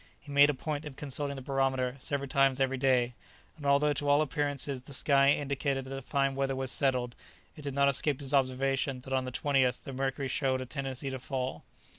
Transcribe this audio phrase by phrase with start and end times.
[0.19, 3.13] He made a point of consulting the barometer several times every day,
[3.55, 7.13] and although to all appearances the sky indicated that the fine weather was settled,
[7.55, 11.11] it did not escape his observation that on the 20th the mercury showed a tendency
[11.11, 11.61] to fall.